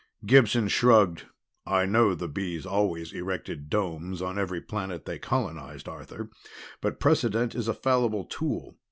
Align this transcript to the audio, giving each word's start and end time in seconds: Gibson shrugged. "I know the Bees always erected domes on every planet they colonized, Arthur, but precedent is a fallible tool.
Gibson 0.25 0.67
shrugged. 0.67 1.27
"I 1.63 1.85
know 1.85 2.15
the 2.15 2.27
Bees 2.27 2.65
always 2.65 3.13
erected 3.13 3.69
domes 3.69 4.19
on 4.19 4.39
every 4.39 4.59
planet 4.59 5.05
they 5.05 5.19
colonized, 5.19 5.87
Arthur, 5.87 6.31
but 6.81 6.99
precedent 6.99 7.53
is 7.53 7.67
a 7.67 7.75
fallible 7.75 8.23
tool. 8.25 8.75